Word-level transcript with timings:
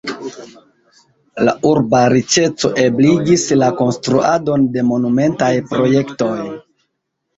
La 1.47 1.51
urba 1.71 1.99
riĉeco 2.15 2.71
ebligis 2.85 3.45
la 3.65 3.69
konstruadon 3.83 4.67
de 4.79 4.87
monumentaj 4.91 5.51
projektoj. 5.75 6.35